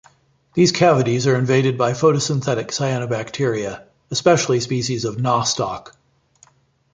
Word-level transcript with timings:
These 0.55 0.71
cavities 0.71 1.27
are 1.27 1.35
invaded 1.37 1.77
by 1.77 1.91
photosynthetic 1.91 2.69
cyanobacteria, 2.69 3.83
especially 4.09 4.59
species 4.59 5.05
of 5.05 5.17
"Nostoc". 5.17 5.93